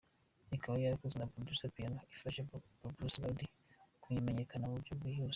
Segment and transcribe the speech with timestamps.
[0.55, 2.41] Ikaba yarakozwe na Producer Piano, ifasha
[2.95, 3.53] Bruce Melodie
[4.01, 5.29] kumenyekana mu buryo bwihuse.